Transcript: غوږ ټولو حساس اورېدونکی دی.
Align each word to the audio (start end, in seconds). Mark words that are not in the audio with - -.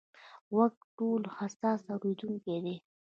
غوږ 0.53 0.75
ټولو 0.97 1.27
حساس 1.37 1.81
اورېدونکی 1.93 2.57
دی. 2.63 2.75